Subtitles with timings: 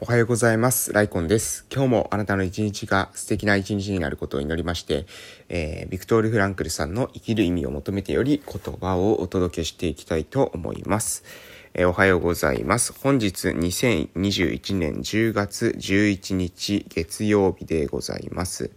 [0.00, 0.92] おはようございます。
[0.92, 1.66] ライコンです。
[1.74, 5.06] 今日もあなたの一日が素敵な一日になることを祈りまして、
[5.48, 11.24] えー、ビクトール・フランクルさんの生きる意味を求めてより言葉をお届けしていきたいと思います。
[11.74, 12.92] えー、おはようございます。
[12.92, 18.70] 本日2021年10月11日月曜日でございます。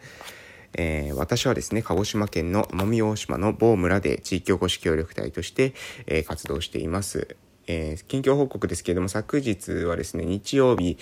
[0.73, 5.75] えー、私はですね、鹿児島県の奄美大島の某村で地域おこし協力隊として、
[6.07, 7.35] えー、活動しています。
[7.67, 10.97] えー、近況報告ですけれども、昨日はですね、日曜日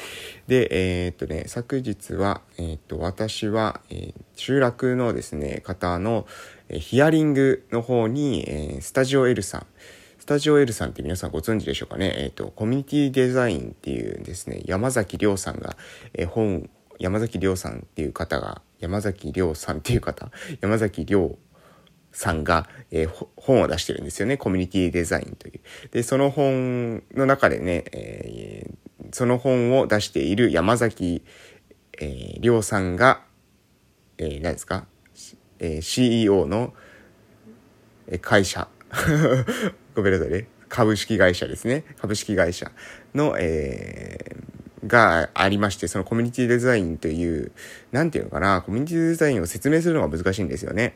[0.48, 6.28] で、えー、っとね、昨日は、えー、っと、私は、えー、集落のですね、方の、
[6.70, 9.68] えー、ヒアリングの方に、えー、スタジオ L さん、
[10.20, 12.14] スタジオ L さんって皆さんご存知でしょうかね。
[12.18, 15.76] えっ、と、コミュニティデザインっていうですね、山崎亮さんが、
[16.14, 16.70] えー、本、
[17.00, 20.30] 山崎亮さんっていう方が、山崎亮さんっていう方、
[20.62, 21.38] 山崎亮
[22.12, 24.38] さんが、えー、本を出してるんですよね。
[24.38, 25.62] コミュニティデザインという。
[25.92, 31.24] で、その本の中でね、えー、その本を出している山崎、
[32.00, 33.22] えー、亮さんが、
[34.18, 34.86] えー、何ですか、
[35.60, 36.74] えー、CEO の
[38.22, 38.68] 会社。
[39.96, 40.48] ごめんなさいね。
[40.68, 41.84] 株式会社ですね。
[42.00, 42.72] 株式会社
[43.14, 47.52] の、えー、がありまして、そのコミュニティデザインという、
[47.92, 50.96] なんていうのかな、コミュニティデザインを説明するのが難しいんですよね。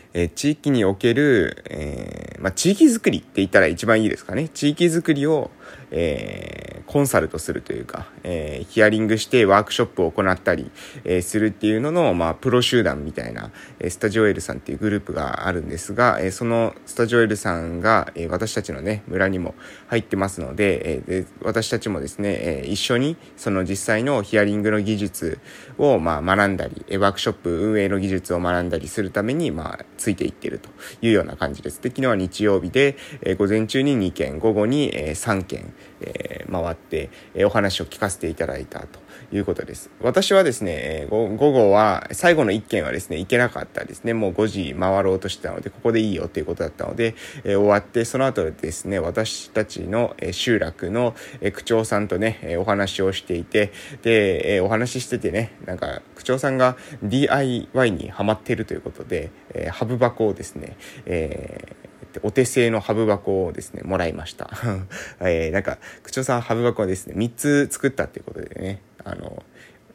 [0.13, 4.49] えー、地域における、えー、まあ、地域づくりって言ったら一番いいですかね。
[4.49, 5.51] 地域づくりを、
[5.91, 10.69] えー、コンサルトするというか、え、ヒアリングしてワークショップを行ったり、
[11.05, 19.55] え、するっていうのの、まあ、プロ集団みたいな、え、スタジオエルさんっていうグループがあるんですが、え、そのスタジオエルさんが、え、私たちのね、村にも
[19.87, 25.39] 入ってますので、え、で私たちもですね、え、一緒にその実際のヒアリングの技術
[25.77, 30.69] を、まあ、学んだり、ワークショップ運営の技術を学んだりするために、まあ、ついていってると
[31.01, 31.81] いうような感じです。
[31.81, 38.99] で、昨日は日曜日で、えー、午前中に2件、午後に、えー、3件、えー、回って、えー、お話を聞かせていただいたと
[39.31, 39.89] いうことです。
[40.01, 44.13] 私はですね、午後は、最後の1件はですね、行けなかったですね。
[44.13, 61.90] もう5時回ろうとしてたので、ここでいいよということだったので、えー、終わって、その後ですね、私たちの、えー、集落の、えー、区長さんとね、えー、お話をしていて、で、えー、お話ししててね、なんか、区長さんが DIY にハマっているということで、えー、ハブ箱をですね、えー
[62.23, 64.49] お手製のハブ箱をですね、もらいました。
[65.21, 69.43] えー、なんか、区長さんハブ箱をですね、3つ作ったっていうことでね、あの、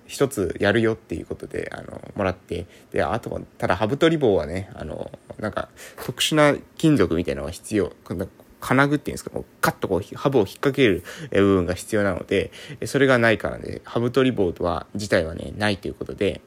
[0.07, 5.69] 一つやるよっていうことで、あの、もらって、で、あとは、ただハブ取り棒はね、あの、なんか、
[6.05, 7.93] 特殊な金属みたいなのが必要。
[8.59, 12.51] 金具っていうんですか、こうカッとこう、ハブを引っ掛ける部分が必要なので、
[12.87, 16.41] それがないからね、ハブ取り棒とは、自体はね、ないということで、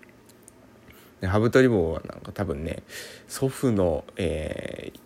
[1.28, 2.84] ハブ取り棒はなんか多分ね、
[3.28, 5.00] 祖父の、えー、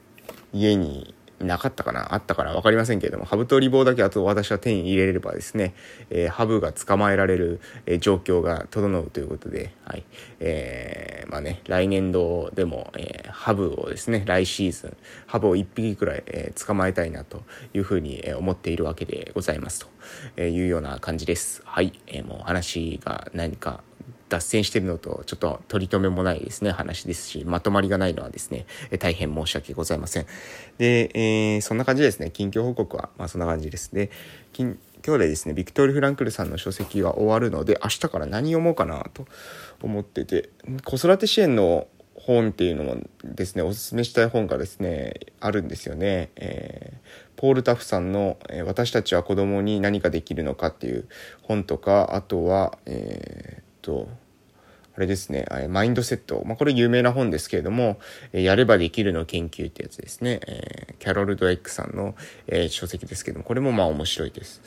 [0.54, 2.14] 家になかったかな？
[2.14, 5.74] あったかなわかりませんけれども、ハブとリボーだけあと私は手に入れればですね、
[6.10, 10.06] えー、ハブが捕まえられる、えー、状況が整うということで、はい。
[10.40, 17.44] えー、まあね、来年度でも、え、ハブをですね、来シーズン、ハブを1匹くらい、え、捕まえたいなと
[17.74, 19.86] いうふうに、思っているわけでございます
[20.36, 21.62] というような感じです。
[21.66, 22.00] はい。
[22.08, 23.84] えー、もう話が何か
[24.34, 28.66] 脱線してるのとちょっと取り留めもないですね、話ですし、まとまりがないのはですね、
[28.98, 30.26] 大変申し訳ございません。
[30.80, 34.10] で、えー、そんな感じですね、近況報告は、まあそんな感じですね。
[34.58, 39.28] 今日でですね、ビクトール・フランクルさんの書籍が終わるので、明日から何読もうかなと
[39.82, 40.50] 思ってて、
[40.84, 46.32] 子育て支援の本っていうのもですね、おすすめしたい本がですね、あるんですよね。
[46.38, 47.00] えー、
[47.36, 51.08] ポール・タフさんの、えー、私たちは子供に何かできるのかっていう
[51.42, 54.08] 本とか、あとは、えー、っと、
[54.96, 56.44] あれですね、マインドセット。
[56.46, 58.00] まあ、これ有名な本ですけれども、
[58.32, 60.40] やればできるの研究ってやつですね。
[60.46, 62.16] えキャロル・ドエックさんの、
[62.48, 64.62] え書籍ですけども、これもまあ面白いです。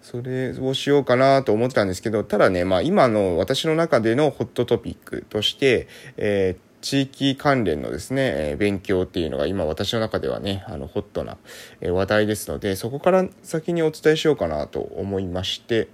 [0.00, 11.36] それをしようかなと思ってたんですけど、ただね、まあ今の私の中でのホットトピックとして、えー、地域関連のですね、え勉強っていうのが今私の中ではね、あの、ホットな、
[11.80, 15.88] え話題ですので、そこから先にお伝えしようかなと思いまして、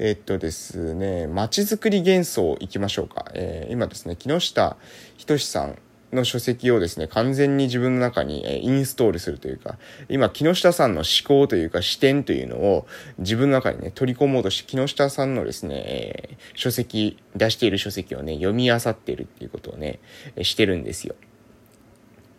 [0.00, 3.26] えっとですね、まちづくり幻想行きましょうか。
[3.34, 4.76] えー、今ですね、木下
[5.16, 5.78] 仁さん
[6.12, 9.78] の書籍をですね、完全に自分の中に、えインストールするというか、
[10.08, 12.86] 今、木下さんの思考というか視点というのを
[13.18, 20.00] 自分の中にね、取り込もうとして、木下さんのですね、えー、書籍、出している書籍をね、読み漁っているっていうことをね、
[20.42, 21.14] してるんですよ。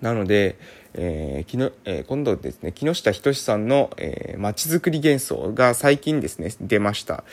[0.01, 0.57] なので、
[0.95, 7.23] えーきのえー、今度ですね、木下仁さんの、えー、街づくり幻想が最近ですね、出ました、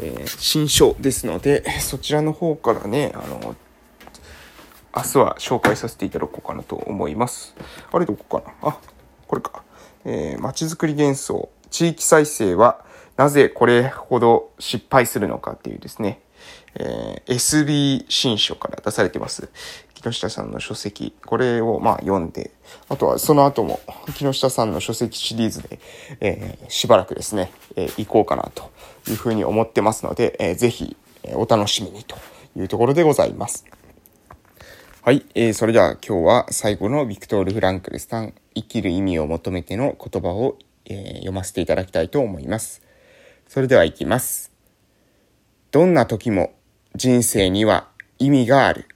[0.00, 3.56] えー、新書ですので、そちらの方からね、あの、
[4.96, 7.54] 明日は紹介させていただこうかなと思います。
[7.92, 8.70] あれどこかな？
[8.70, 8.78] あ、
[9.28, 9.62] これか。
[10.06, 12.82] えー、街づくり幻想、地域再生は
[13.18, 16.22] なぜこれほど失敗するのかっていうですね、
[16.76, 19.50] えー、SB 新書から出されてます。
[19.92, 22.52] 木下さんの書籍、これをまあ読んで、
[22.88, 23.80] あとはその後も
[24.14, 25.78] 木下さんの書籍シリーズで、
[26.20, 28.70] えー、しばらくですね、えー、行こうかなと
[29.08, 32.16] いうふうに思ってますので、えー、ぜひ、えお楽しみにと
[32.56, 33.66] いうところでございます。
[35.06, 42.82] はい、えー、それでは今日は最後のビクトール・フランクルさん、生きる意味を求めての言葉を、えー、読ませていただきたいと思います。
[43.46, 44.50] それでは行きます。
[45.70, 46.54] どんな時も
[46.96, 47.86] 人生には
[48.18, 48.88] 意味がある。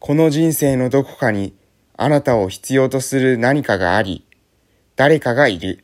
[0.00, 1.56] この人生のどこかに
[1.96, 4.26] あなたを必要とする何かがあり、
[4.96, 5.82] 誰かがいる。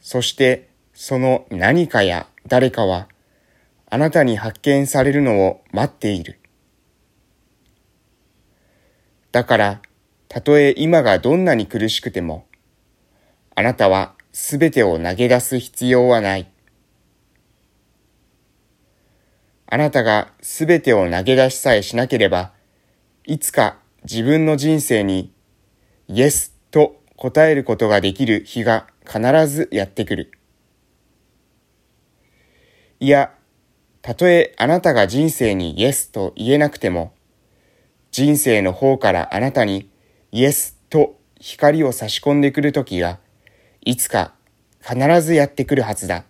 [0.00, 3.06] そしてその何かや誰かは
[3.92, 6.38] あなたに発見されるのを待っている。
[9.32, 9.82] だから、
[10.28, 12.46] たとえ今がどんなに苦しくても、
[13.56, 16.48] あなたはすべてを投げ出す必要はない。
[19.66, 22.52] あなたがすべてを投げ出しさえしなければ、
[23.24, 25.32] いつか自分の人生に、
[26.06, 30.30] イエスと答えることができる日が必ずやってくる。
[33.00, 33.32] いや、
[34.02, 37.12] たとえあなたが人生にイエスと言えなくても、
[38.10, 39.90] 人生の方からあなたに
[40.32, 43.18] イエスと光を差し込んでくるときが、
[43.82, 44.32] いつか
[44.80, 46.24] 必ずやってくるはずだ。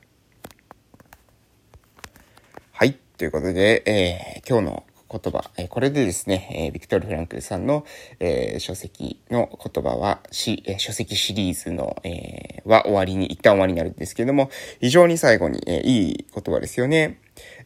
[2.72, 2.98] はい。
[3.16, 7.84] ということで、えー、今日の言葉、え、これでですね、えー、ビクトル・フランクルさんの、
[8.20, 17.18] え、書籍の言葉は、し、え、書籍シリーズの、え、は終わりに、一旦終わりになるんですけども、非常に最後に、え、いい言葉ですよね。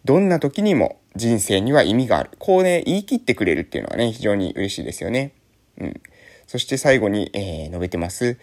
[0.05, 2.31] どんな時にも人生には意味がある。
[2.39, 5.33] こうね、言い切ってくれるっていうのはね、非常に嬉しいですよね。
[5.79, 6.01] うん。
[6.47, 8.39] そして最後に、えー、述べてます。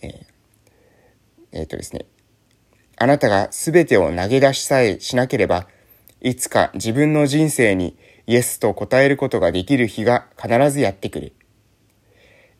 [0.00, 0.34] えー
[1.54, 2.06] えっ、とですね、
[2.96, 5.68] あなたが全てを投げ出しさえしなければ、
[6.20, 11.32] いつか自分の人生にイエスと答えることができる日が必ずやってくる。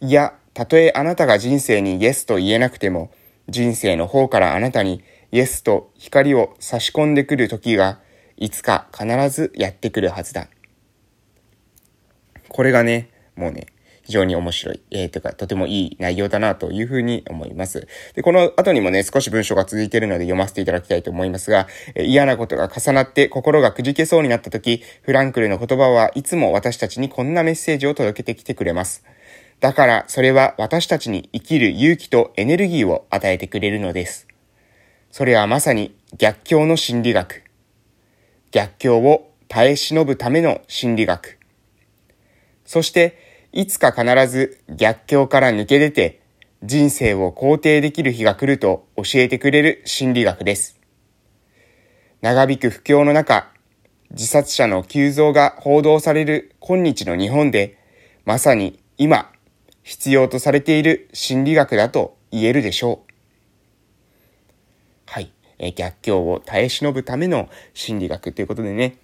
[0.01, 3.11] いや、たとえあなたが人生にイエスと言えなくても、
[3.49, 5.03] 人生の方からあなたに
[5.33, 8.01] イエスと光を差し込んでくる時が、
[8.37, 10.49] いつか必ずやってくるはずだ。
[12.49, 13.67] これがね、もうね、
[14.05, 17.89] 非常に面白い、えー、というか、とてもいい内容だなというふうに思います。
[18.15, 29.05] で、この後にもね、少し文章が続いているので読ませていただきたいと思いますが、え、嫌なことが重なって心がくじけそうになった時、フランクルの言葉はいつも私たちにこんなメッセージを届けてきてくれます。
[29.61, 34.29] だから、それは私たちに生きる勇気とエネルギーを与えてくれるのです。
[35.11, 37.43] それはまさに逆境の心理学。
[38.51, 41.39] 逆境を耐え忍ぶための心理学。
[42.67, 46.21] そして、いつか必ず逆境から抜け出て
[46.65, 50.81] 人生を肯定できる日が来ると教えてくれる心理学です。
[52.21, 53.53] 長引く不況の中、
[54.11, 57.79] 自殺者の急増が報道される今日の日本で、
[58.25, 59.31] まさに今、
[59.85, 63.13] 必要とされている心理学だと言えるでしょう。
[65.07, 65.31] はい。
[65.61, 68.97] え逆境を耐え忍ぶための心理学ということでね、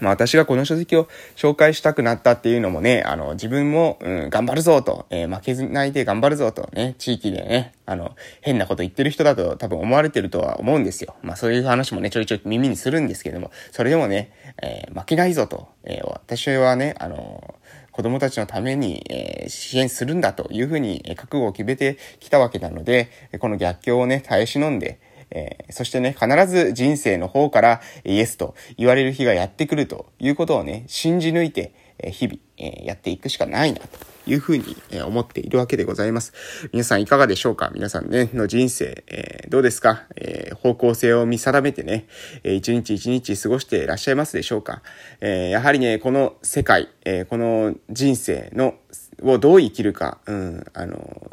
[0.00, 11.14] まあ私がこの書籍を紹介したくなったっていうのもね、あの、自分も、うん、頑張るぞと、えー、負けずないで頑張るぞとね、地域でね、あの、変なこと言ってる人だと多分思われてるとは思うんですよ。
[11.22, 17.54] まあそういう話もね、ちょいちょい耳にするんですけども、それでもね、えー、負けないぞと、えー、私はね、あの、
[17.98, 25.00] 子供たちのために、え、支援するんだというふうに、覚悟を決めてきたわけなので、この逆境をね、耐え忍んで、
[25.30, 33.88] えー、そしてね、必ず人生の方からイエスと言われる日がやってくるということをね、信じ抜いて、え日々、えやっていくしかないなと
[34.30, 36.32] いうふうに、え思っているわけでございます。
[36.72, 37.70] 皆さんいかがでしょうか？
[37.74, 42.06] 皆さんね、の人生、えー、どうですか、えー、方向性を見定めてね、
[42.44, 44.82] えー、一日一日過ごしていらっしゃいますでしょうか、
[45.20, 48.74] えやはりね、この世界、えこの人生の、
[49.22, 51.30] をどう生きるか、うん、あの、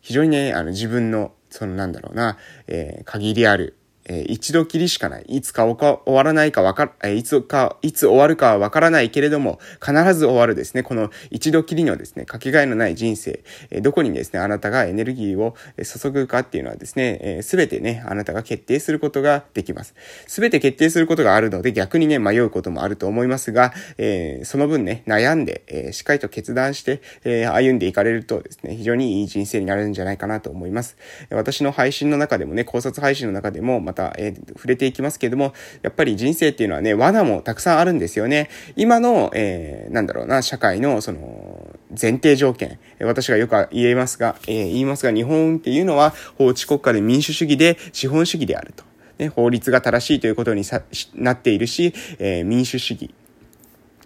[0.00, 3.76] 非常にね、あの自分のそのなんだろうな、えー、限りある
[4.08, 5.24] えー、一度きりしかない。
[5.28, 10.82] いつか終わらないかわか、えー、いつか、いつ終わるかはわからないけれども、必ず終わるですね。
[10.82, 19.94] この一度きりのですね、かけがえのない人生、えー、どこにですね、あなたがエネルギーを注ぐかっていうのはですね、す、え、べ、てね、あなたが決定することができます。
[20.26, 30.96] すべて決定することがあるので、逆にね、迷うこともあると思いますが、えー、その分ね、悩んで、えー、しっかりと決断して、えー、歩んでいかれるとですね、非常にいい人生になるんじゃないかなと思います。
[31.30, 35.52] 私の配信の中でもね、考察配信の中でも、また、えー、触れていきますけれども、
[35.82, 38.48] やっぱり人生っていうのはね、罠もたくさんあるんですよね。
[38.76, 42.78] 今の、えー、なんだろうな、社会の、その、前提条件。
[43.00, 48.84] 私がよく言えますが、えー、言いますが、日本っていうのは法治国家で民主主義で資本主義であると。
[49.18, 50.82] ね、法律が正しいということにさ
[51.14, 53.12] なっているし、えー、民主主義、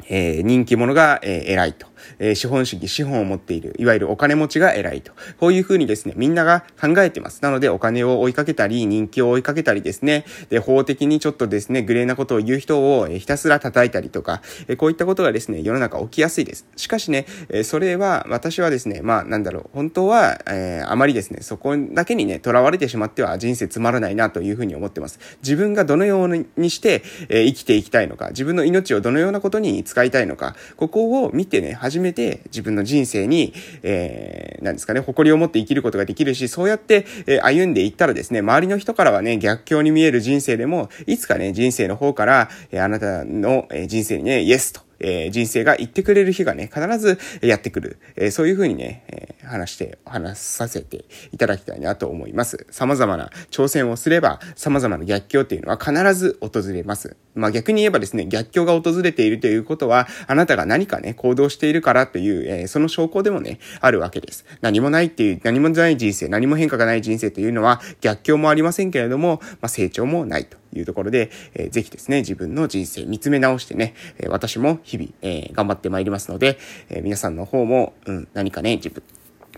[0.08, 1.91] えー、人気者が、えー、偉いと。
[2.18, 5.12] えー、資本主義、資本を持っている、いわゆるお金持ちが偉いと。
[5.38, 7.42] こういうふうにですね、みんなが考えてます。
[7.42, 16.66] なので、お金を追いかけたり、人気を追いかけたりですね、で、法的にちょっとですね、グレーなことを言う人を、えひたすら叩いたりとか、えこういったことがですね、世の中起きやすいです。
[16.76, 25.18] しかしね、えそれは、私はですね、まあ、なんだろう、本当は、えー、あまりですね、そこだけにね、囚われてしまっては人生つまらないなというふうに思ってます。
[25.42, 47.98] 自分がどのようにして、え生きていきたいのか、自分の命をどのようなことに使いたいのか、ここを見てね、初初めて自分の人生に、えー、なんですかね、誇りを持って生きることができるし、そうやって、えー、歩んでいったらですね、周りの人からはね、逆境に見える人生でも、いつかね、人生の方から、えー、あなたの、え人生にね、イエスと、えー、人生が言ってくれる日がね、必ずやってくる。
[48.16, 52.66] えー、そういうふうにね、えー、話して、話させていただきたいなと思います。
[52.70, 57.16] 様々な挑戦をすれば、様々な逆境っていうのは必ず訪れます。
[57.34, 64.44] まあ逆に言えばですね、逆境が訪れているということは、あなたが何かね、行動しているからという、えー、その証拠でもね、あるわけです。
[64.60, 70.62] 何もないっていう、何もない人生、何も変化がない人生というのは、逆境もありませんけれども、まあ成長もないと。
[70.74, 76.58] いうところで、えー、ぜひですね、自分の人生見つめ直してね、えー、私も日々、えー、頑張ってまいりますので、
[76.88, 79.02] えー、皆さんの方も、うん、何かね、自分、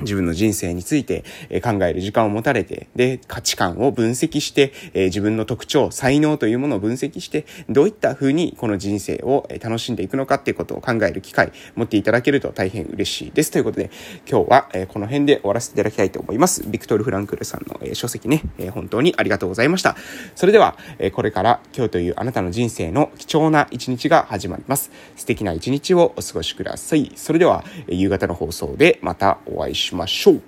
[0.01, 1.25] 自分の人生について
[1.63, 13.53] 考える時間を持たれて、で、価値観を分析して、自分の特徴、才能というものを分析して、どういった風にこの人生を楽しんでいくのかっていうことを考える機会、持っていただけると大変嬉しいです。
[13.53, 13.91] ということで、
[14.29, 16.65] 今日はこの辺で終わらせていただきたいと思います。
[16.67, 19.97] ビクトル・フランクルさんの書籍ね、本当にありがとうございました。
[20.35, 20.77] それでは、
[21.13, 24.91] これから今日というあなたの人生の貴重な一日が始まります。
[25.15, 27.13] 素敵な一日をお過ごしください。
[27.15, 29.84] それでは、夕方の放送でまたお会いしましょう。
[29.85, 30.43] しましょう。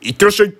[0.00, 0.54] いってらっしゃい。